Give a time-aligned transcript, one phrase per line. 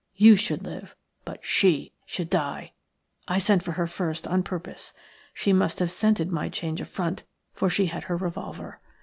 [0.15, 0.95] You should live,
[1.25, 2.73] but SHE should die!
[3.27, 4.93] I sent for her first on purpose.
[5.31, 7.21] She must have scented my change of front,
[7.53, 8.79] for she had her revolver.